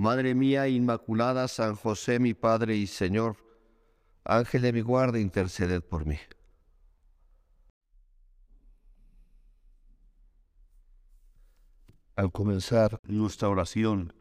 Madre 0.00 0.34
mía 0.34 0.66
Inmaculada, 0.66 1.46
San 1.46 1.76
José 1.76 2.18
mi 2.18 2.32
Padre 2.32 2.74
y 2.74 2.86
Señor, 2.86 3.36
Ángel 4.24 4.62
de 4.62 4.72
mi 4.72 4.80
guarda, 4.80 5.18
interceded 5.18 5.82
por 5.82 6.06
mí. 6.06 6.16
Al 12.16 12.32
comenzar 12.32 12.98
nuestra 13.04 13.50
oración 13.50 14.14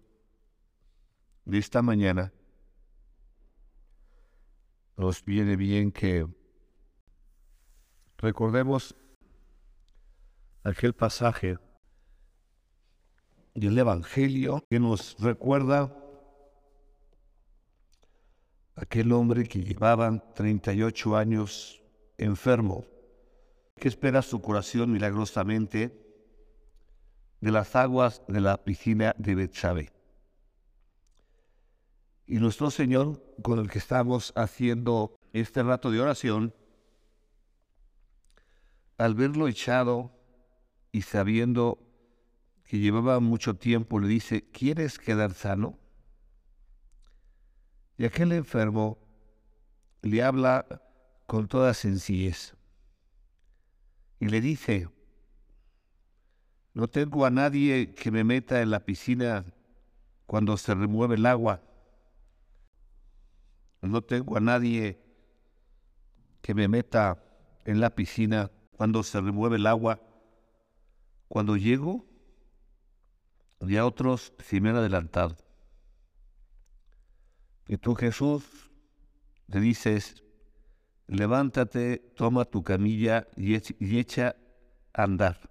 de 1.45 1.59
esta 1.59 1.81
mañana, 1.81 2.33
nos 4.97 5.23
viene 5.23 5.55
bien 5.55 5.93
que 5.93 6.27
recordemos 8.17 8.97
aquel 10.65 10.91
pasaje 10.91 11.57
del 13.53 13.77
Evangelio 13.77 14.63
que 14.69 14.79
nos 14.79 15.17
recuerda 15.19 15.95
aquel 18.75 19.11
hombre 19.11 19.47
que 19.47 19.61
llevaba 19.61 20.17
38 20.33 21.17
años 21.17 21.83
enfermo, 22.17 22.85
que 23.75 23.87
espera 23.87 24.21
su 24.21 24.41
curación 24.41 24.91
milagrosamente 24.91 25.93
de 27.41 27.51
las 27.51 27.75
aguas 27.75 28.21
de 28.27 28.41
la 28.41 28.63
piscina 28.63 29.13
de 29.17 29.35
Betsabé. 29.35 29.91
Y 32.25 32.37
nuestro 32.37 32.69
Señor, 32.69 33.21
con 33.41 33.59
el 33.59 33.69
que 33.69 33.79
estamos 33.79 34.31
haciendo 34.35 35.15
este 35.33 35.63
rato 35.63 35.91
de 35.91 35.99
oración, 35.99 36.53
al 38.97 39.15
verlo 39.15 39.47
echado 39.47 40.11
y 40.91 41.01
sabiendo 41.01 41.79
que 42.69 42.77
llevaba 42.77 43.19
mucho 43.19 43.55
tiempo, 43.55 43.99
le 43.99 44.07
dice, 44.07 44.43
¿quieres 44.51 44.99
quedar 44.99 45.33
sano? 45.33 45.79
Y 47.97 48.05
aquel 48.05 48.31
enfermo 48.31 48.99
le 50.03 50.21
habla 50.21 50.79
con 51.25 51.47
toda 51.47 51.73
sencillez 51.73 52.55
y 54.19 54.27
le 54.27 54.39
dice, 54.39 54.87
no 56.75 56.87
tengo 56.87 57.25
a 57.25 57.31
nadie 57.31 57.95
que 57.95 58.11
me 58.11 58.23
meta 58.23 58.61
en 58.61 58.69
la 58.69 58.85
piscina 58.85 59.45
cuando 60.27 60.55
se 60.55 60.75
remueve 60.75 61.15
el 61.15 61.25
agua. 61.25 61.63
No 63.81 64.03
tengo 64.03 64.37
a 64.37 64.41
nadie 64.41 65.01
que 66.43 66.53
me 66.53 66.67
meta 66.67 67.17
en 67.65 67.81
la 67.81 67.95
piscina 67.95 68.51
cuando 68.73 69.01
se 69.01 69.19
remueve 69.19 69.55
el 69.55 69.65
agua. 69.65 69.99
Cuando 71.27 71.57
llego, 71.57 72.08
y 73.61 73.77
a 73.77 73.85
otros 73.85 74.33
si 74.39 74.61
me 74.61 74.69
han 74.69 74.77
adelantado. 74.77 75.35
Y 77.67 77.77
tú 77.77 77.95
Jesús 77.95 78.43
le 79.47 79.59
dices, 79.59 80.23
levántate, 81.07 81.99
toma 82.15 82.45
tu 82.45 82.63
camilla 82.63 83.27
y, 83.35 83.55
echa 83.55 84.35
a 84.93 85.03
andar. 85.03 85.49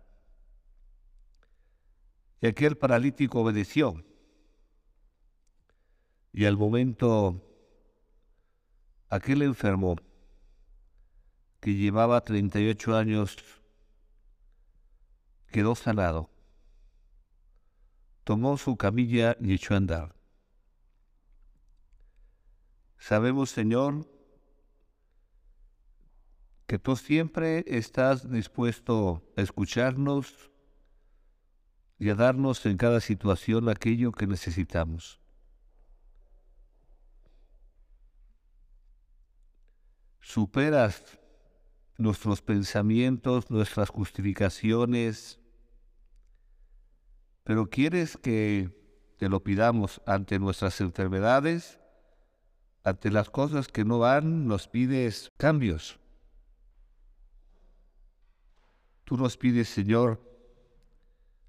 Y 2.41 2.47
aquel 2.47 2.77
paralítico 2.77 3.41
obedeció. 3.41 4.05
Y 6.33 6.45
al 6.45 6.57
momento, 6.57 7.43
aquel 9.09 9.43
enfermo 9.43 9.97
que 11.61 11.75
llevaba 11.75 12.21
38 12.21 12.97
años 12.97 13.37
quedó 15.51 15.75
sanado 15.75 16.31
tomó 18.29 18.59
su 18.59 18.77
camilla 18.77 19.39
y 19.41 19.55
echó 19.55 19.73
a 19.73 19.79
andar. 19.79 20.15
Sabemos, 22.99 23.49
Señor, 23.49 24.07
que 26.67 26.79
tú 26.79 26.95
siempre 26.95 27.65
estás 27.67 28.31
dispuesto 28.31 29.23
a 29.35 29.41
escucharnos 29.41 30.51
y 31.99 32.11
a 32.11 32.15
darnos 32.15 32.67
en 32.67 32.77
cada 32.77 33.01
situación 33.01 33.71
aquello 33.71 34.13
que 34.13 34.27
necesitamos. 34.27 35.19
Superas 40.21 41.19
nuestros 41.97 42.43
pensamientos, 42.43 43.51
nuestras 43.51 43.89
justificaciones, 43.89 45.41
pero 47.49 47.71
quieres 47.71 48.19
que 48.19 48.69
te 49.17 49.31
lo 49.31 49.43
pidamos 49.43 50.03
ante 50.05 50.39
nuestras 50.39 50.83
enfermedades, 50.83 51.81
ante 52.85 53.11
las 53.11 53.31
cosas 53.31 53.69
que 53.69 53.87
no 53.87 53.99
van, 53.99 54.47
nos 54.47 54.69
pides 54.69 55.33
cambios. 55.39 55.99
Tú 59.05 59.17
nos 59.17 59.39
pides, 59.39 59.71
Señor, 59.71 60.21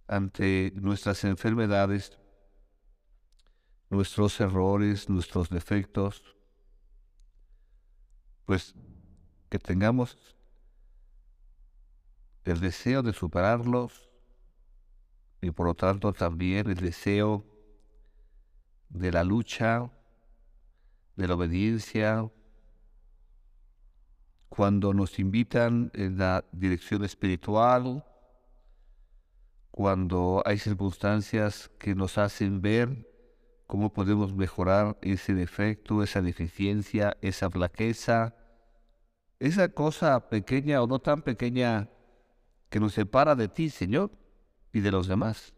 ante 0.07 0.71
nuestras 0.75 1.25
enfermedades, 1.25 2.17
nuestros 3.89 4.39
errores, 4.39 5.09
nuestros 5.09 5.49
defectos, 5.49 6.23
pues 8.45 8.73
que 9.49 9.59
tengamos 9.59 10.17
el 12.45 12.61
deseo 12.61 13.03
de 13.03 13.11
superarlos 13.11 14.09
y 15.41 15.51
por 15.51 15.67
lo 15.67 15.73
tanto 15.73 16.13
también 16.13 16.69
el 16.69 16.75
deseo 16.75 17.45
de 18.89 19.11
la 19.11 19.23
lucha, 19.23 19.89
de 21.16 21.27
la 21.27 21.35
obediencia, 21.35 22.29
cuando 24.49 24.94
nos 24.94 25.19
invitan 25.19 25.91
en 25.94 26.17
la 26.17 26.44
dirección 26.51 27.03
espiritual, 27.03 28.03
cuando 29.72 30.41
hay 30.45 30.57
circunstancias 30.57 31.69
que 31.79 31.95
nos 31.95 32.17
hacen 32.17 32.61
ver 32.61 33.07
cómo 33.67 33.94
podemos 33.94 34.33
mejorar 34.33 34.97
ese 35.01 35.33
defecto, 35.33 36.03
esa 36.03 36.22
deficiencia, 36.22 37.16
esa 37.22 37.49
flaqueza, 37.49 38.35
esa 39.39 39.69
cosa 39.69 40.28
pequeña 40.28 40.81
o 40.81 40.88
no 40.88 40.99
tan 40.99 41.22
pequeña 41.22 41.88
que 42.69 42.79
nos 42.79 42.94
separa 42.94 43.35
de 43.35 43.47
ti, 43.47 43.69
Señor 43.69 44.19
y 44.74 44.81
de 44.81 44.91
los 44.91 45.07
demás. 45.07 45.53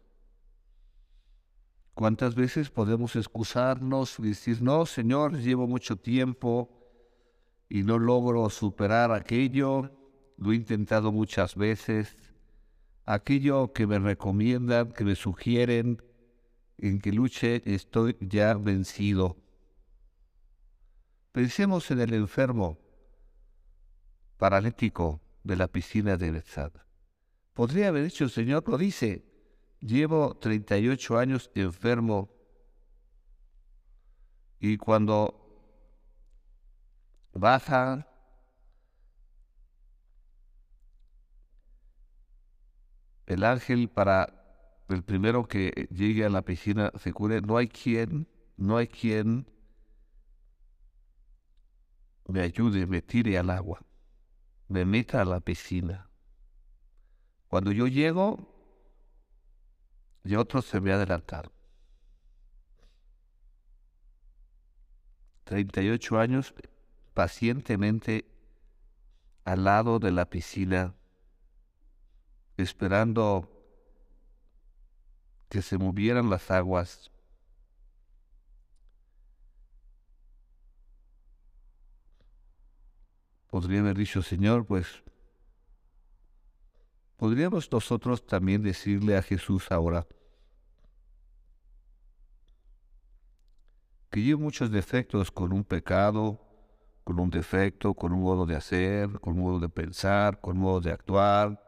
¿Cuántas 1.94 2.34
veces 2.34 2.70
podemos 2.70 3.16
excusarnos 3.16 4.18
y 4.18 4.28
decir, 4.28 4.62
no, 4.62 4.86
Señor, 4.86 5.38
llevo 5.38 5.66
mucho 5.66 5.96
tiempo 5.96 6.70
y 7.68 7.82
no 7.82 7.98
logro 7.98 8.48
superar 8.48 9.12
aquello, 9.12 9.90
lo 10.38 10.52
he 10.52 10.56
intentado 10.56 11.12
muchas 11.12 11.54
veces, 11.54 12.16
aquello 13.04 13.72
que 13.72 13.86
me 13.86 13.98
recomiendan, 13.98 14.92
que 14.92 15.04
me 15.04 15.14
sugieren, 15.14 16.02
en 16.78 17.00
que 17.00 17.12
luche, 17.12 17.62
estoy 17.64 18.16
ya 18.20 18.54
vencido. 18.54 19.36
Pensemos 21.32 21.90
en 21.90 22.00
el 22.00 22.14
enfermo 22.14 22.78
paralítico 24.38 25.20
de 25.44 25.56
la 25.56 25.68
piscina 25.68 26.16
de 26.16 26.30
Bethsaida. 26.30 26.84
Podría 27.54 27.88
haber 27.88 28.04
dicho, 28.04 28.24
el 28.24 28.30
Señor 28.30 28.66
lo 28.66 28.78
dice, 28.78 29.24
llevo 29.80 30.36
38 30.36 31.18
años 31.18 31.50
enfermo 31.54 32.30
y 34.58 34.78
cuando 34.78 35.38
baja 37.32 38.06
el 43.26 43.44
ángel 43.44 43.88
para 43.88 44.42
el 44.88 45.02
primero 45.02 45.46
que 45.46 45.88
llegue 45.90 46.24
a 46.24 46.30
la 46.30 46.42
piscina 46.42 46.92
se 46.98 47.12
cure, 47.12 47.40
no 47.40 47.56
hay 47.56 47.68
quien, 47.68 48.28
no 48.56 48.76
hay 48.76 48.86
quien 48.86 49.46
me 52.28 52.40
ayude, 52.40 52.86
me 52.86 53.02
tire 53.02 53.36
al 53.36 53.50
agua, 53.50 53.80
me 54.68 54.84
meta 54.84 55.20
a 55.20 55.24
la 55.24 55.40
piscina. 55.40 56.11
Cuando 57.52 57.70
yo 57.70 57.86
llego, 57.86 58.38
y 60.24 60.36
otros 60.36 60.64
se 60.64 60.80
me 60.80 60.90
adelantaron. 60.90 61.52
38 65.44 66.18
años 66.18 66.54
pacientemente 67.12 68.24
al 69.44 69.64
lado 69.64 69.98
de 69.98 70.12
la 70.12 70.30
piscina, 70.30 70.94
esperando 72.56 73.50
que 75.50 75.60
se 75.60 75.76
movieran 75.76 76.30
las 76.30 76.50
aguas. 76.50 77.10
Podría 83.48 83.80
haber 83.80 83.98
dicho, 83.98 84.22
Señor, 84.22 84.64
pues 84.64 85.02
podríamos 87.22 87.70
nosotros 87.70 88.26
también 88.26 88.64
decirle 88.64 89.16
a 89.16 89.22
Jesús 89.22 89.70
ahora, 89.70 90.08
que 94.10 94.20
llevo 94.20 94.40
muchos 94.42 94.72
defectos 94.72 95.30
con 95.30 95.52
un 95.52 95.62
pecado, 95.62 96.40
con 97.04 97.20
un 97.20 97.30
defecto, 97.30 97.94
con 97.94 98.12
un 98.12 98.22
modo 98.22 98.44
de 98.44 98.56
hacer, 98.56 99.20
con 99.20 99.34
un 99.34 99.44
modo 99.44 99.60
de 99.60 99.68
pensar, 99.68 100.40
con 100.40 100.56
un 100.56 100.64
modo 100.64 100.80
de 100.80 100.90
actuar, 100.90 101.62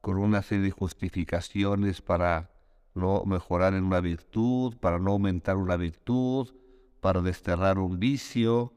con 0.00 0.16
una 0.16 0.40
serie 0.40 0.64
de 0.64 0.70
justificaciones 0.70 2.00
para 2.00 2.50
no 2.94 3.22
mejorar 3.26 3.74
en 3.74 3.84
una 3.84 4.00
virtud, 4.00 4.78
para 4.78 4.98
no 4.98 5.10
aumentar 5.10 5.58
una 5.58 5.76
virtud, 5.76 6.54
para 7.02 7.20
desterrar 7.20 7.78
un 7.78 7.98
vicio. 7.98 8.72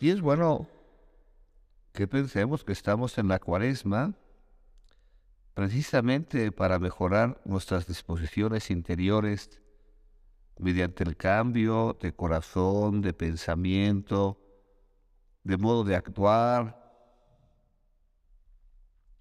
Y 0.00 0.08
es 0.08 0.22
bueno 0.22 0.66
que 1.92 2.08
pensemos 2.08 2.64
que 2.64 2.72
estamos 2.72 3.18
en 3.18 3.28
la 3.28 3.38
cuaresma 3.38 4.14
precisamente 5.60 6.52
para 6.52 6.78
mejorar 6.78 7.38
nuestras 7.44 7.86
disposiciones 7.86 8.70
interiores 8.70 9.60
mediante 10.58 11.04
el 11.04 11.18
cambio 11.18 11.98
de 12.00 12.14
corazón, 12.14 13.02
de 13.02 13.12
pensamiento, 13.12 14.40
de 15.44 15.58
modo 15.58 15.84
de 15.84 15.96
actuar, 15.96 16.80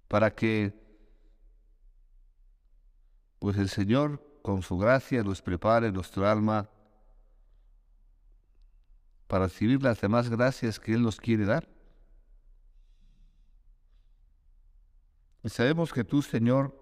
para 0.07 0.33
que 0.33 0.73
pues 3.39 3.57
el 3.57 3.67
Señor 3.67 4.39
con 4.41 4.61
su 4.61 4.77
gracia 4.77 5.21
nos 5.23 5.41
prepare 5.41 5.91
nuestro 5.91 6.25
alma 6.25 6.69
para 9.27 9.47
recibir 9.47 9.83
las 9.83 9.99
demás 9.99 10.29
gracias 10.29 10.79
que 10.79 10.93
Él 10.93 11.01
nos 11.01 11.17
quiere 11.17 11.43
dar. 11.43 11.78
Sabemos 15.45 15.93
que 15.93 16.03
tú, 16.03 16.21
Señor, 16.21 16.77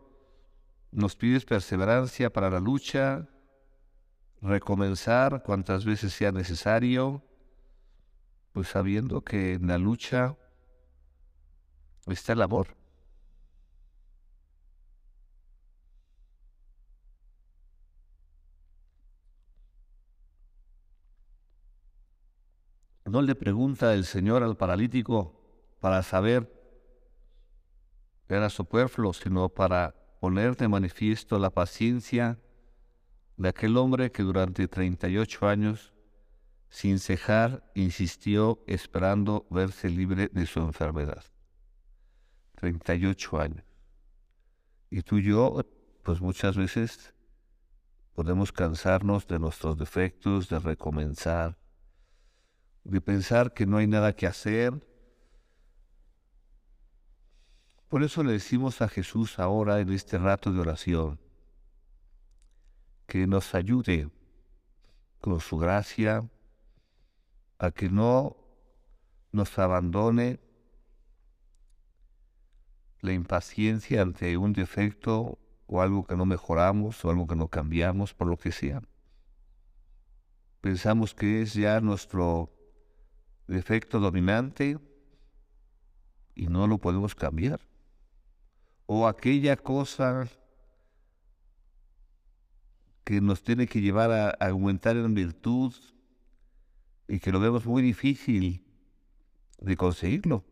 nos 0.91 1.15
pides 1.15 1.45
perseverancia 1.45 2.31
para 2.33 2.49
la 2.49 2.59
lucha, 2.59 3.29
recomenzar 4.41 5.43
cuantas 5.43 5.85
veces 5.85 6.13
sea 6.13 6.31
necesario, 6.31 7.23
pues 8.53 8.69
sabiendo 8.69 9.23
que 9.23 9.53
en 9.53 9.67
la 9.67 9.77
lucha 9.77 10.35
está 12.07 12.33
el 12.33 12.41
amor. 12.41 12.75
No 23.05 23.21
le 23.21 23.35
pregunta 23.35 23.93
el 23.93 24.03
Señor 24.03 24.41
al 24.41 24.57
paralítico 24.57 25.39
para 25.79 26.01
saber 26.01 26.56
era 28.29 28.49
superfluo, 28.49 29.13
sino 29.13 29.49
para 29.49 29.95
poner 30.19 30.55
de 30.55 30.67
manifiesto 30.67 31.39
la 31.39 31.49
paciencia 31.49 32.39
de 33.37 33.49
aquel 33.49 33.77
hombre 33.77 34.11
que 34.11 34.23
durante 34.23 34.67
38 34.67 35.47
años, 35.47 35.93
sin 36.69 36.99
cejar, 36.99 37.71
insistió 37.75 38.63
esperando 38.67 39.45
verse 39.49 39.89
libre 39.89 40.29
de 40.31 40.45
su 40.45 40.59
enfermedad. 40.59 41.23
38 42.55 43.39
años. 43.39 43.63
Y 44.89 45.01
tú 45.01 45.17
y 45.17 45.23
yo, 45.23 45.61
pues 46.03 46.21
muchas 46.21 46.57
veces 46.57 47.13
podemos 48.13 48.51
cansarnos 48.51 49.27
de 49.27 49.37
nuestros 49.37 49.77
defectos, 49.77 50.49
de 50.49 50.59
recomenzar, 50.59 51.57
de 52.83 52.99
pensar 53.01 53.53
que 53.53 53.65
no 53.65 53.77
hay 53.77 53.85
nada 53.85 54.15
que 54.15 54.25
hacer. 54.25 54.73
Por 57.89 58.03
eso 58.03 58.21
le 58.21 58.33
decimos 58.33 58.81
a 58.81 58.89
Jesús 58.89 59.39
ahora 59.39 59.79
en 59.79 59.93
este 59.93 60.17
rato 60.17 60.51
de 60.51 60.59
oración, 60.59 61.19
que 63.05 63.27
nos 63.27 63.55
ayude 63.55 64.09
con 65.21 65.39
su 65.39 65.57
gracia 65.57 66.29
a 67.57 67.71
que 67.71 67.89
no 67.89 68.35
nos 69.31 69.57
abandone 69.57 70.41
la 72.99 73.13
impaciencia 73.13 74.01
ante 74.01 74.35
un 74.35 74.51
defecto 74.51 75.39
o 75.65 75.81
algo 75.81 76.05
que 76.05 76.17
no 76.17 76.25
mejoramos 76.25 77.05
o 77.05 77.09
algo 77.09 77.25
que 77.25 77.35
no 77.35 77.47
cambiamos, 77.47 78.13
por 78.13 78.27
lo 78.27 78.37
que 78.37 78.51
sea. 78.51 78.81
Pensamos 80.59 81.13
que 81.13 81.41
es 81.41 81.53
ya 81.53 81.79
nuestro 81.79 82.53
defecto 83.47 84.01
dominante 84.01 84.77
y 86.35 86.47
no 86.47 86.67
lo 86.67 86.79
podemos 86.79 87.15
cambiar. 87.15 87.61
O 88.87 89.07
aquella 89.07 89.55
cosa 89.55 90.27
que 93.03 93.21
nos 93.21 93.41
tiene 93.41 93.67
que 93.67 93.79
llevar 93.79 94.11
a, 94.11 94.29
aumentar 94.49 94.97
en 94.97 95.13
virtud 95.13 95.73
y 97.07 97.19
que 97.19 97.31
lo 97.31 97.39
vemos 97.39 97.65
muy 97.65 97.81
difícil 97.81 98.65
de 99.59 99.77
conseguirlo. 99.77 100.43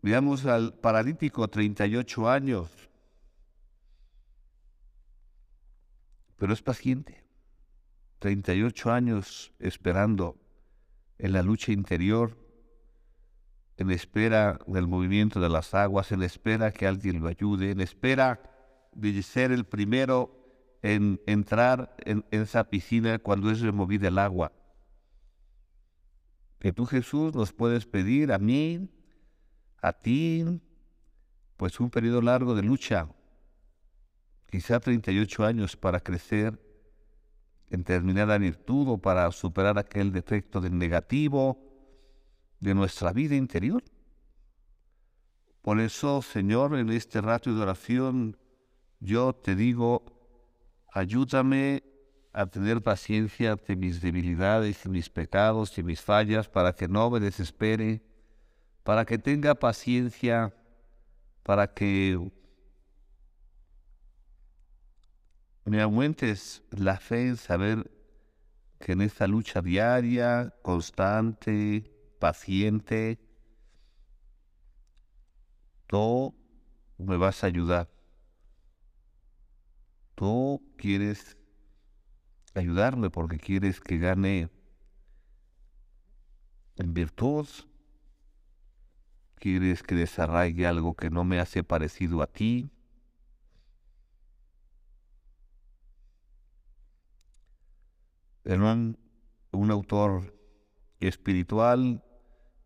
Veamos 0.00 0.46
al 0.46 0.72
paralítico, 0.72 1.46
38 1.46 2.30
años, 2.30 2.70
pero 6.36 6.54
es 6.54 6.62
paciente. 6.62 7.22
38 8.20 8.90
años 8.90 9.52
esperando 9.58 10.38
en 11.18 11.32
la 11.32 11.42
lucha 11.42 11.72
interior, 11.72 12.34
en 13.80 13.90
espera 13.90 14.58
del 14.66 14.86
movimiento 14.86 15.40
de 15.40 15.48
las 15.48 15.72
aguas, 15.72 16.12
en 16.12 16.22
espera 16.22 16.70
que 16.70 16.86
alguien 16.86 17.22
lo 17.22 17.28
ayude, 17.28 17.70
en 17.70 17.80
espera 17.80 18.42
de 18.92 19.22
ser 19.22 19.52
el 19.52 19.64
primero 19.64 20.36
en 20.82 21.18
entrar 21.24 21.96
en, 22.04 22.26
esa 22.30 22.64
piscina 22.64 23.18
cuando 23.20 23.50
es 23.50 23.62
removida 23.62 24.08
el 24.08 24.18
agua. 24.18 24.52
Que 26.58 26.74
tú 26.74 26.84
Jesús 26.84 27.34
nos 27.34 27.54
puedes 27.54 27.86
pedir 27.86 28.32
a 28.32 28.38
mí, 28.38 28.90
a 29.80 29.94
ti, 29.94 30.44
pues 31.56 31.80
un 31.80 31.88
periodo 31.88 32.20
largo 32.20 32.54
de 32.54 32.62
lucha, 32.62 33.08
quizá 34.50 34.78
38 34.78 35.42
años 35.46 35.74
para 35.78 36.00
crecer 36.00 36.60
en 37.70 37.80
determinada 37.80 38.36
virtud 38.36 38.88
o 38.88 38.98
para 38.98 39.32
superar 39.32 39.78
aquel 39.78 40.12
defecto 40.12 40.60
del 40.60 40.76
negativo 40.76 41.69
de 42.60 42.74
nuestra 42.74 43.12
vida 43.12 43.34
interior. 43.34 43.82
Por 45.62 45.80
eso, 45.80 46.22
Señor, 46.22 46.76
en 46.76 46.90
este 46.90 47.20
rato 47.20 47.54
de 47.54 47.60
oración, 47.60 48.36
yo 49.00 49.34
te 49.34 49.54
digo, 49.54 50.04
ayúdame 50.92 51.82
a 52.32 52.46
tener 52.46 52.80
paciencia 52.82 53.52
ante 53.52 53.76
mis 53.76 54.00
debilidades 54.00 54.84
y 54.86 54.88
mis 54.88 55.10
pecados 55.10 55.76
y 55.78 55.82
mis 55.82 56.00
fallas 56.00 56.48
para 56.48 56.72
que 56.74 56.86
no 56.86 57.10
me 57.10 57.20
desespere, 57.20 58.02
para 58.84 59.04
que 59.04 59.18
tenga 59.18 59.54
paciencia, 59.54 60.54
para 61.42 61.74
que 61.74 62.30
me 65.64 65.82
aumentes 65.82 66.62
la 66.70 66.98
fe 66.98 67.28
en 67.28 67.36
saber 67.36 67.90
que 68.78 68.92
en 68.92 69.02
esta 69.02 69.26
lucha 69.26 69.60
diaria, 69.60 70.54
constante, 70.62 71.99
paciente, 72.20 73.18
tú 75.88 76.32
me 76.98 77.16
vas 77.16 77.42
a 77.42 77.48
ayudar 77.48 77.88
tú 80.20 80.62
quieres 80.76 81.38
ayudarme 82.54 83.08
porque 83.08 83.38
quieres 83.38 83.80
que 83.80 83.96
gane 83.96 84.50
en 86.76 86.92
virtud, 86.92 87.48
quieres 89.36 89.82
que 89.82 89.94
desarraigue 89.94 90.66
algo 90.66 90.94
que 90.94 91.08
no 91.08 91.24
me 91.24 91.40
hace 91.40 91.64
parecido 91.64 92.20
a 92.20 92.26
ti. 92.26 92.70
Hernán, 98.44 98.98
un 99.52 99.70
autor 99.70 100.38
espiritual, 101.00 102.04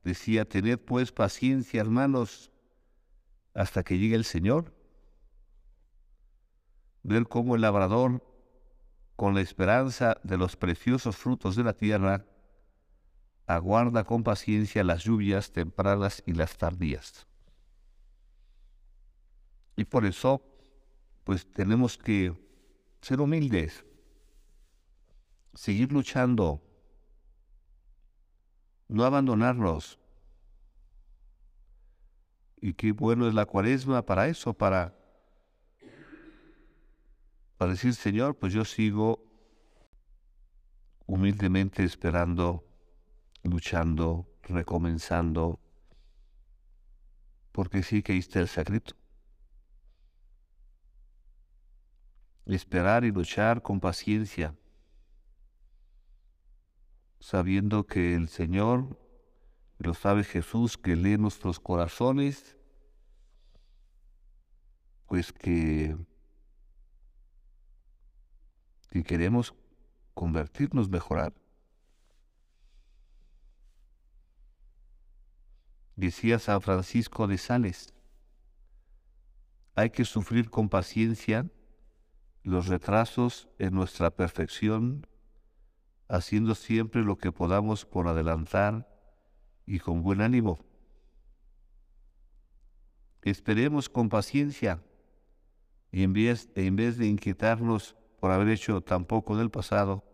decía, 0.04 0.48
tened 0.48 0.78
pues 0.78 1.10
paciencia, 1.10 1.80
hermanos, 1.80 2.52
hasta 3.54 3.82
que 3.82 3.98
llegue 3.98 4.14
el 4.14 4.24
Señor 4.24 4.74
ver 7.02 7.26
cómo 7.28 7.54
el 7.54 7.60
labrador 7.60 8.22
con 9.16 9.34
la 9.34 9.40
esperanza 9.40 10.16
de 10.24 10.36
los 10.36 10.56
preciosos 10.56 11.16
frutos 11.16 11.54
de 11.54 11.62
la 11.62 11.74
tierra, 11.74 12.26
aguarda 13.46 14.04
con 14.04 14.24
paciencia 14.24 14.82
las 14.82 15.04
lluvias 15.04 15.52
tempranas 15.52 16.22
y 16.26 16.32
las 16.32 16.56
tardías. 16.56 17.26
Y 19.76 19.84
por 19.84 20.04
eso, 20.06 20.42
pues 21.24 21.50
tenemos 21.52 21.98
que 21.98 22.34
ser 23.00 23.20
humildes, 23.20 23.84
seguir 25.52 25.92
luchando, 25.92 26.63
no 28.94 29.04
abandonarnos. 29.04 29.98
Y 32.60 32.74
qué 32.74 32.92
bueno 32.92 33.26
es 33.26 33.34
la 33.34 33.44
cuaresma 33.44 34.06
para 34.06 34.28
eso, 34.28 34.54
para, 34.54 34.94
para 37.58 37.72
decir, 37.72 37.94
Señor, 37.94 38.36
pues 38.36 38.52
yo 38.52 38.64
sigo 38.64 39.22
humildemente 41.06 41.82
esperando, 41.82 42.64
luchando, 43.42 44.26
recomenzando, 44.44 45.60
porque 47.52 47.82
sí 47.82 48.02
que 48.02 48.16
está 48.16 48.40
el 48.40 48.48
secreto. 48.48 48.94
Esperar 52.46 53.04
y 53.04 53.10
luchar 53.10 53.60
con 53.60 53.80
paciencia 53.80 54.54
sabiendo 57.24 57.86
que 57.86 58.14
el 58.14 58.28
Señor, 58.28 58.98
lo 59.78 59.94
sabe 59.94 60.24
Jesús, 60.24 60.76
que 60.76 60.94
lee 60.94 61.16
nuestros 61.16 61.58
corazones, 61.58 62.58
pues 65.06 65.32
que, 65.32 65.96
que 68.90 69.02
queremos 69.02 69.54
convertirnos, 70.12 70.90
mejorar. 70.90 71.32
Decía 75.96 76.38
San 76.38 76.60
Francisco 76.60 77.26
de 77.26 77.38
Sales, 77.38 77.94
hay 79.74 79.88
que 79.88 80.04
sufrir 80.04 80.50
con 80.50 80.68
paciencia 80.68 81.50
los 82.42 82.66
retrasos 82.66 83.48
en 83.58 83.72
nuestra 83.72 84.10
perfección 84.10 85.06
haciendo 86.08 86.54
siempre 86.54 87.02
lo 87.02 87.18
que 87.18 87.32
podamos 87.32 87.84
por 87.84 88.08
adelantar 88.08 88.88
y 89.66 89.78
con 89.78 90.02
buen 90.02 90.20
ánimo. 90.20 90.58
Esperemos 93.22 93.88
con 93.88 94.08
paciencia 94.08 94.82
y 95.90 96.02
en 96.02 96.12
vez, 96.12 96.52
de 96.54 97.06
inquietarnos 97.06 97.96
por 98.20 98.30
haber 98.30 98.48
hecho 98.48 98.80
tan 98.80 99.04
poco 99.04 99.34
en 99.34 99.40
el 99.40 99.50
pasado, 99.50 100.04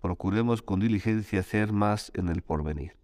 procuremos 0.00 0.60
con 0.60 0.80
diligencia 0.80 1.40
hacer 1.40 1.72
más 1.72 2.10
en 2.14 2.28
el 2.28 2.42
porvenir. 2.42 2.96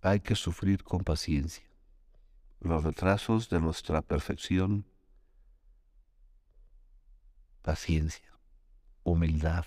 Hay 0.00 0.20
que 0.20 0.34
sufrir 0.34 0.82
con 0.82 1.04
paciencia 1.04 1.64
los 2.60 2.82
retrasos 2.82 3.50
de 3.50 3.60
nuestra 3.60 4.00
perfección. 4.00 4.86
Paciencia 7.62 8.33
humildad. 9.04 9.64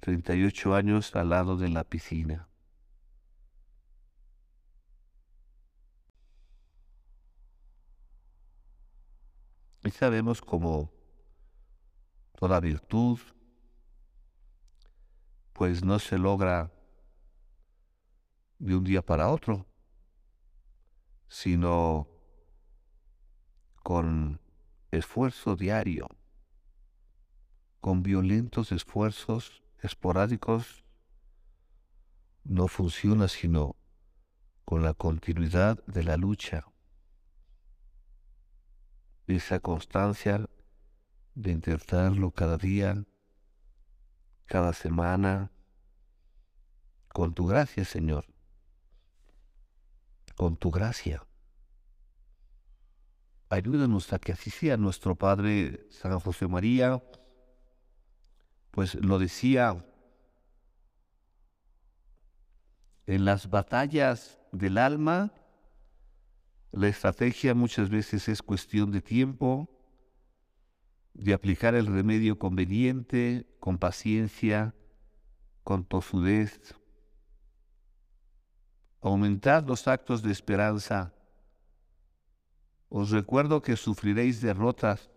38 0.00 0.74
años 0.74 1.14
al 1.14 1.28
lado 1.28 1.56
de 1.56 1.68
la 1.68 1.84
piscina. 1.84 2.48
Y 9.84 9.90
sabemos 9.90 10.40
cómo 10.40 10.90
toda 12.38 12.60
virtud 12.60 13.18
pues 15.52 15.84
no 15.84 15.98
se 15.98 16.16
logra 16.18 16.72
de 18.58 18.76
un 18.76 18.84
día 18.84 19.02
para 19.02 19.30
otro, 19.30 19.66
sino 21.28 22.08
con 23.82 24.40
esfuerzo 24.90 25.56
diario 25.56 26.08
con 27.80 28.02
violentos 28.02 28.72
esfuerzos 28.72 29.62
esporádicos 29.82 30.84
no 32.44 32.68
funciona 32.68 33.28
sino 33.28 33.76
con 34.64 34.82
la 34.82 34.94
continuidad 34.94 35.84
de 35.86 36.04
la 36.04 36.16
lucha, 36.16 36.66
esa 39.26 39.60
constancia 39.60 40.48
de 41.34 41.52
intentarlo 41.52 42.30
cada 42.32 42.56
día, 42.56 43.04
cada 44.46 44.72
semana, 44.72 45.50
con 47.08 47.34
tu 47.34 47.46
gracia, 47.46 47.84
Señor, 47.84 48.26
con 50.36 50.56
tu 50.56 50.70
gracia. 50.70 51.26
Ayúdanos 53.48 54.12
a 54.12 54.18
que 54.18 54.32
así 54.32 54.50
sea 54.50 54.76
nuestro 54.76 55.16
Padre 55.16 55.86
San 55.90 56.18
José 56.20 56.46
María, 56.46 57.02
pues 58.70 58.94
lo 58.94 59.18
decía, 59.18 59.84
en 63.06 63.24
las 63.24 63.50
batallas 63.50 64.38
del 64.52 64.78
alma, 64.78 65.32
la 66.70 66.86
estrategia 66.86 67.54
muchas 67.54 67.90
veces 67.90 68.28
es 68.28 68.42
cuestión 68.42 68.92
de 68.92 69.02
tiempo, 69.02 69.68
de 71.14 71.34
aplicar 71.34 71.74
el 71.74 71.86
remedio 71.86 72.38
conveniente, 72.38 73.46
con 73.58 73.78
paciencia, 73.78 74.74
con 75.64 75.84
tosudez. 75.84 76.76
Aumentad 79.00 79.64
los 79.66 79.88
actos 79.88 80.22
de 80.22 80.30
esperanza. 80.30 81.12
Os 82.88 83.10
recuerdo 83.10 83.60
que 83.60 83.76
sufriréis 83.76 84.40
derrotas 84.40 85.10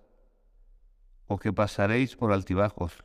o 1.27 1.37
que 1.37 1.53
pasaréis 1.53 2.15
por 2.15 2.31
altibajos 2.31 3.03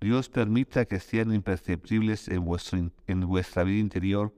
Dios 0.00 0.28
permita 0.28 0.84
que 0.84 1.00
sean 1.00 1.34
imperceptibles 1.34 2.28
en, 2.28 2.44
vuestro, 2.44 2.90
en 3.06 3.20
vuestra 3.20 3.64
vida 3.64 3.80
interior, 3.80 4.32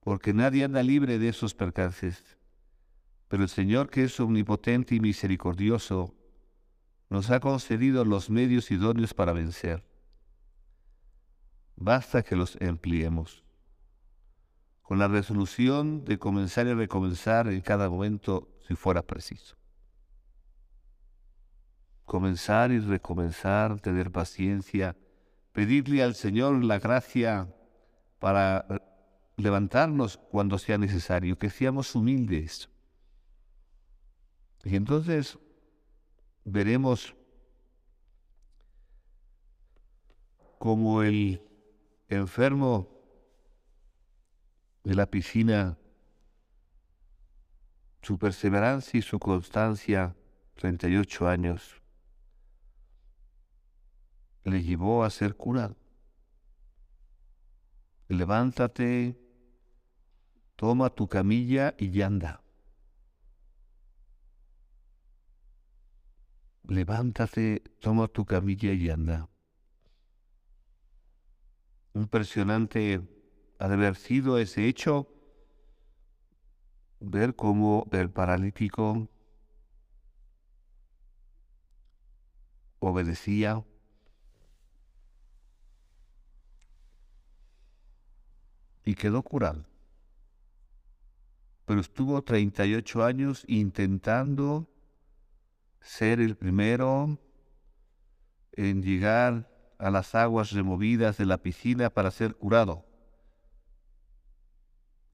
porque 0.00 0.32
nadie 0.32 0.64
anda 0.64 0.82
libre 0.82 1.18
de 1.18 1.28
esos 1.28 1.54
percances. 1.54 2.38
Pero 3.28 3.42
el 3.42 3.48
Señor, 3.48 3.90
que 3.90 4.04
es 4.04 4.18
omnipotente 4.18 4.94
y 4.94 5.00
misericordioso, 5.00 6.14
nos 7.10 7.30
ha 7.30 7.40
concedido 7.40 8.04
los 8.04 8.30
medios 8.30 8.70
idóneos 8.70 9.12
para 9.12 9.32
vencer. 9.32 9.84
Basta 11.76 12.22
que 12.22 12.36
los 12.36 12.56
empleemos, 12.60 13.44
con 14.80 14.98
la 14.98 15.08
resolución 15.08 16.04
de 16.04 16.18
comenzar 16.18 16.66
y 16.66 16.72
recomenzar 16.72 17.48
en 17.48 17.60
cada 17.60 17.90
momento 17.90 18.48
si 18.66 18.74
fuera 18.74 19.02
preciso 19.02 19.56
comenzar 22.06 22.70
y 22.70 22.78
recomenzar, 22.78 23.80
tener 23.80 24.10
paciencia, 24.10 24.96
pedirle 25.52 26.02
al 26.02 26.14
Señor 26.14 26.64
la 26.64 26.78
gracia 26.78 27.52
para 28.18 28.64
levantarnos 29.36 30.16
cuando 30.16 30.56
sea 30.56 30.78
necesario, 30.78 31.36
que 31.38 31.50
seamos 31.50 31.94
humildes. 31.94 32.70
Y 34.64 34.76
entonces 34.76 35.38
veremos 36.44 37.14
como 40.58 41.02
el 41.02 41.42
enfermo 42.08 42.88
de 44.84 44.94
la 44.94 45.06
piscina, 45.06 45.76
su 48.00 48.16
perseverancia 48.18 48.98
y 48.98 49.02
su 49.02 49.18
constancia, 49.18 50.14
38 50.54 51.28
años, 51.28 51.82
le 54.50 54.62
llevó 54.62 55.04
a 55.04 55.10
ser 55.10 55.34
curado. 55.34 55.76
Levántate, 58.08 59.18
toma 60.54 60.90
tu 60.90 61.08
camilla 61.08 61.74
y 61.78 62.00
anda. 62.00 62.42
Levántate, 66.62 67.62
toma 67.80 68.06
tu 68.06 68.24
camilla 68.24 68.72
y 68.72 68.88
anda. 68.88 69.28
Impresionante 71.94 73.00
haber 73.58 73.96
sido 73.96 74.38
ese 74.38 74.68
hecho, 74.68 75.08
ver 77.00 77.34
cómo 77.34 77.88
el 77.90 78.10
paralítico 78.10 79.08
obedecía 82.78 83.64
y 88.86 88.94
quedó 88.94 89.22
curado. 89.22 89.66
Pero 91.66 91.80
estuvo 91.80 92.22
38 92.22 93.04
años 93.04 93.44
intentando 93.48 94.70
ser 95.80 96.20
el 96.20 96.36
primero 96.36 97.18
en 98.52 98.82
llegar 98.82 99.50
a 99.78 99.90
las 99.90 100.14
aguas 100.14 100.52
removidas 100.52 101.18
de 101.18 101.26
la 101.26 101.38
piscina 101.38 101.90
para 101.90 102.12
ser 102.12 102.36
curado. 102.36 102.86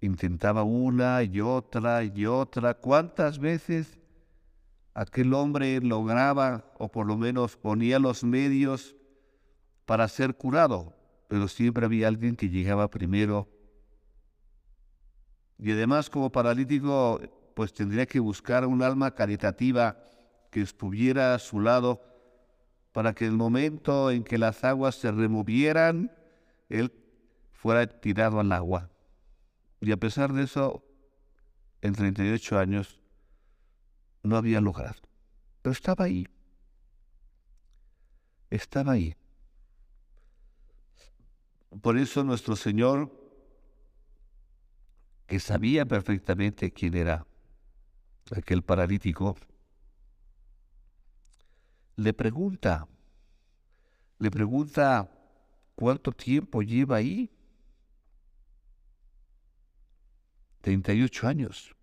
Intentaba 0.00 0.62
una 0.64 1.22
y 1.22 1.40
otra 1.40 2.04
y 2.04 2.26
otra. 2.26 2.74
¿Cuántas 2.74 3.38
veces 3.38 3.98
aquel 4.92 5.32
hombre 5.32 5.80
lograba 5.80 6.70
o 6.78 6.90
por 6.90 7.06
lo 7.06 7.16
menos 7.16 7.56
ponía 7.56 7.98
los 7.98 8.22
medios 8.22 8.94
para 9.86 10.06
ser 10.08 10.36
curado? 10.36 10.94
Pero 11.28 11.48
siempre 11.48 11.86
había 11.86 12.08
alguien 12.08 12.36
que 12.36 12.50
llegaba 12.50 12.90
primero. 12.90 13.48
Y 15.62 15.70
además 15.70 16.10
como 16.10 16.32
paralítico, 16.32 17.20
pues 17.54 17.72
tendría 17.72 18.04
que 18.04 18.18
buscar 18.18 18.66
un 18.66 18.82
alma 18.82 19.14
caritativa 19.14 19.96
que 20.50 20.60
estuviera 20.60 21.36
a 21.36 21.38
su 21.38 21.60
lado 21.60 22.02
para 22.90 23.14
que 23.14 23.26
el 23.26 23.34
momento 23.34 24.10
en 24.10 24.24
que 24.24 24.38
las 24.38 24.64
aguas 24.64 24.96
se 24.96 25.12
removieran, 25.12 26.10
él 26.68 26.92
fuera 27.52 27.86
tirado 27.86 28.40
al 28.40 28.50
agua. 28.50 28.90
Y 29.80 29.92
a 29.92 29.96
pesar 29.96 30.32
de 30.32 30.42
eso, 30.42 30.84
en 31.80 31.94
38 31.94 32.58
años, 32.58 33.00
no 34.24 34.36
había 34.36 34.60
logrado. 34.60 35.00
Pero 35.62 35.72
estaba 35.72 36.06
ahí. 36.06 36.26
Estaba 38.50 38.92
ahí. 38.92 39.14
Por 41.80 41.98
eso 41.98 42.24
nuestro 42.24 42.56
Señor, 42.56 43.21
que 45.32 45.40
sabía 45.40 45.86
perfectamente 45.86 46.74
quién 46.74 46.94
era 46.94 47.26
aquel 48.36 48.62
paralítico, 48.62 49.34
le 51.96 52.12
pregunta, 52.12 52.86
le 54.18 54.30
pregunta 54.30 55.10
cuánto 55.74 56.12
tiempo 56.12 56.60
lleva 56.60 56.96
ahí. 56.96 57.30
38 60.60 61.26
años. 61.26 61.74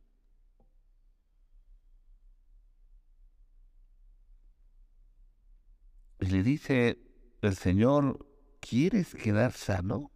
Y 6.20 6.26
le 6.28 6.44
dice 6.44 7.00
el 7.42 7.56
Señor, 7.56 8.28
¿quieres 8.60 9.16
quedar 9.16 9.54
sano? 9.54 10.12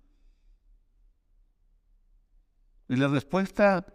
Y 2.90 2.96
la 2.96 3.08
respuesta, 3.08 3.86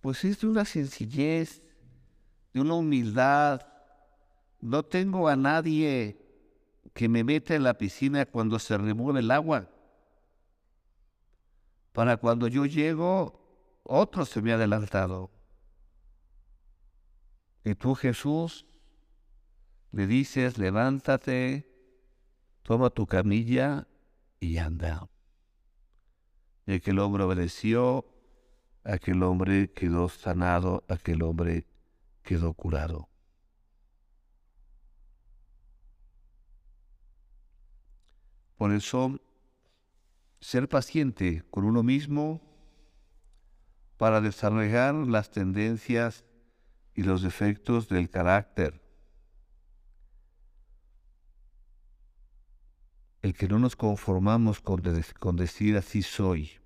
pues 0.00 0.24
es 0.24 0.40
de 0.40 0.46
una 0.46 0.64
sencillez, 0.64 1.62
de 2.52 2.60
una 2.60 2.74
humildad. 2.74 3.66
No 4.60 4.82
tengo 4.82 5.28
a 5.28 5.36
nadie 5.36 6.20
que 6.92 7.08
me 7.08 7.24
meta 7.24 7.54
en 7.54 7.62
la 7.62 7.78
piscina 7.78 8.26
cuando 8.26 8.58
se 8.58 8.76
remueve 8.78 9.20
el 9.20 9.30
agua. 9.30 9.68
Para 11.92 12.16
cuando 12.16 12.48
yo 12.48 12.66
llego, 12.66 13.40
otro 13.82 14.24
se 14.24 14.42
me 14.42 14.52
ha 14.52 14.56
adelantado. 14.56 15.30
Y 17.64 17.74
tú, 17.74 17.94
Jesús, 17.94 18.66
le 19.90 20.06
dices, 20.06 20.58
levántate, 20.58 21.70
toma 22.62 22.90
tu 22.90 23.06
camilla 23.06 23.86
y 24.40 24.58
anda. 24.58 25.08
Y 26.66 26.74
aquel 26.74 26.98
hombre 26.98 27.24
obedeció, 27.24 28.06
aquel 28.84 29.22
hombre 29.22 29.72
quedó 29.72 30.08
sanado, 30.08 30.84
aquel 30.88 31.22
hombre 31.22 31.66
quedó 32.22 32.52
curado. 32.54 33.08
Por 38.56 38.72
eso, 38.72 39.20
ser 40.40 40.68
paciente 40.68 41.42
con 41.50 41.64
uno 41.64 41.82
mismo 41.82 42.40
para 43.96 44.20
desarrollar 44.20 44.94
las 44.94 45.30
tendencias 45.30 46.24
y 46.94 47.02
los 47.02 47.22
defectos 47.22 47.88
del 47.88 48.08
carácter. 48.08 48.83
El 53.24 53.32
que 53.32 53.48
no 53.48 53.58
nos 53.58 53.74
conformamos 53.74 54.60
con, 54.60 54.82
decir 54.82 55.78
así 55.78 56.02
soy. 56.02 56.60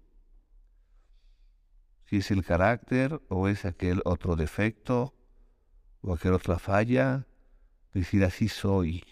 Si 2.07 2.17
es 2.17 2.33
el 2.33 2.45
carácter 2.45 3.23
o 3.29 3.47
es 3.47 3.65
aquel 3.65 4.03
otro 4.05 4.35
defecto 4.35 5.15
o 6.01 6.13
aquel 6.13 6.33
otra 6.33 6.59
falla, 6.59 7.29
decir 7.95 8.25
así 8.25 8.49
soy. 8.49 9.05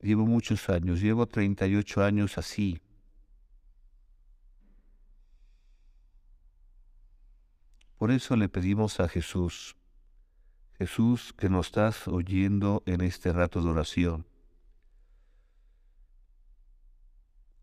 Llevo 0.00 0.24
muchos 0.24 0.70
años, 0.70 1.02
llevo 1.02 1.26
38 1.26 2.02
años 2.02 2.38
así. 2.38 2.80
Por 7.98 8.10
eso 8.10 8.34
le 8.34 8.48
pedimos 8.48 8.98
a 8.98 9.10
Jesús, 9.10 9.76
Jesús 10.78 11.34
que 11.34 11.50
nos 11.50 11.66
estás 11.66 12.08
oyendo 12.08 12.82
en 12.86 13.02
este 13.02 13.30
rato 13.34 13.60
de 13.60 13.68
oración, 13.68 14.24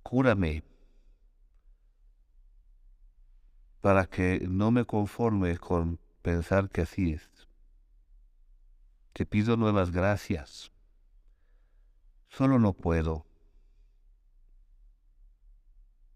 cúrame 0.05 0.63
para 3.81 4.05
que 4.05 4.45
no 4.47 4.69
me 4.69 4.85
conforme 4.85 5.57
con 5.57 5.99
pensar 6.21 6.69
que 6.69 6.81
así 6.81 7.13
es. 7.13 7.27
Te 9.13 9.25
pido 9.25 9.57
nuevas 9.57 9.89
gracias. 9.89 10.71
Solo 12.27 12.59
no 12.59 12.73
puedo. 12.73 13.25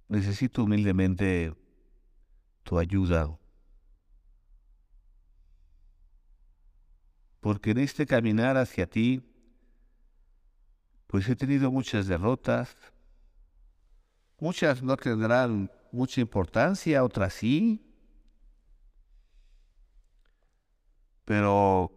Necesito 0.08 0.64
humildemente 0.64 1.56
tu 2.64 2.78
ayuda. 2.78 3.40
Porque 7.40 7.72
en 7.72 7.80
este 7.80 8.06
caminar 8.06 8.56
hacia 8.58 8.88
ti, 8.88 9.24
pues 11.08 11.28
he 11.28 11.36
tenido 11.36 11.72
muchas 11.72 12.06
derrotas. 12.06 12.76
Muchas 14.40 14.82
no 14.82 14.96
tendrán 14.96 15.70
mucha 15.92 16.22
importancia, 16.22 17.04
otras 17.04 17.34
sí. 17.34 17.86
Pero 21.26 21.92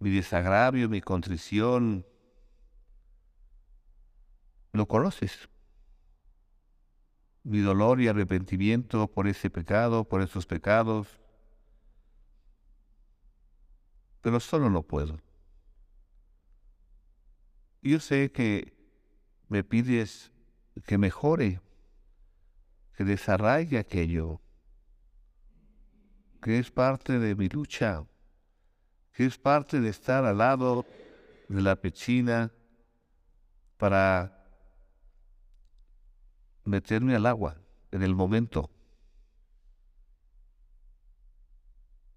mi 0.00 0.10
desagravio, 0.10 0.88
mi 0.88 1.00
contrición, 1.00 2.04
lo 4.72 4.86
conoces. 4.86 5.48
Mi 7.44 7.60
dolor 7.60 8.00
y 8.00 8.08
arrepentimiento 8.08 9.06
por 9.06 9.28
ese 9.28 9.50
pecado, 9.50 10.04
por 10.04 10.22
esos 10.22 10.44
pecados. 10.46 11.20
Pero 14.20 14.40
solo 14.40 14.70
no 14.70 14.82
puedo. 14.82 15.20
Yo 17.82 18.00
sé 18.00 18.32
que 18.32 18.74
me 19.48 19.62
pides 19.62 20.32
que 20.82 20.98
mejore, 20.98 21.60
que 22.96 23.04
desarraigue 23.04 23.78
aquello, 23.78 24.40
que 26.42 26.58
es 26.58 26.70
parte 26.70 27.18
de 27.18 27.34
mi 27.34 27.48
lucha, 27.48 28.04
que 29.12 29.26
es 29.26 29.38
parte 29.38 29.80
de 29.80 29.88
estar 29.88 30.24
al 30.24 30.38
lado 30.38 30.84
de 31.48 31.62
la 31.62 31.76
pechina 31.76 32.52
para 33.76 34.44
meterme 36.64 37.14
al 37.14 37.26
agua 37.26 37.56
en 37.92 38.02
el 38.02 38.14
momento. 38.14 38.70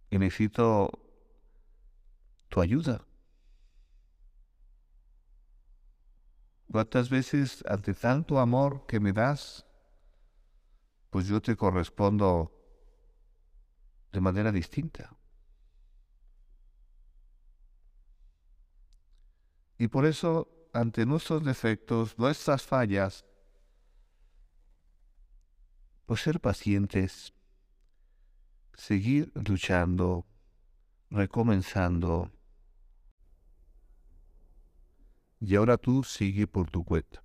Y 0.10 0.18
necesito 0.18 0.90
tu 2.50 2.62
ayuda. 2.62 3.06
¿Cuántas 6.78 7.10
veces 7.10 7.64
ante 7.68 7.96
tanto 7.96 8.38
amor 8.38 8.86
que 8.86 9.00
me 9.00 9.12
das, 9.12 9.66
pues 11.10 11.26
yo 11.26 11.42
te 11.42 11.56
correspondo 11.56 12.52
de 14.12 14.22
manera 14.22 14.52
distinta? 14.52 15.18
Y 19.80 19.88
por 19.88 20.06
eso, 20.06 20.70
ante 20.72 21.04
nuestros 21.08 21.44
defectos, 21.44 22.16
nuestras 22.20 22.62
fallas, 22.62 23.26
por 26.06 26.20
ser 26.20 26.40
pacientes, 26.40 27.34
seguir 28.76 29.32
luchando, 29.34 30.28
recomenzando. 31.10 32.37
Y 35.40 35.56
ahora 35.56 35.78
tú 35.78 36.04
sigue 36.04 36.48
por 36.48 36.70
tu 36.70 36.84
cuenta. 36.84 37.24